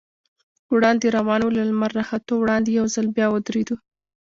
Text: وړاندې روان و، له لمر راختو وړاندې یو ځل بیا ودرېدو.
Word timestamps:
وړاندې 0.73 1.07
روان 1.17 1.41
و، 1.43 1.53
له 1.57 1.63
لمر 1.69 1.91
راختو 1.99 2.33
وړاندې 2.41 2.69
یو 2.79 2.85
ځل 2.95 3.07
بیا 3.15 3.27
ودرېدو. 3.31 3.75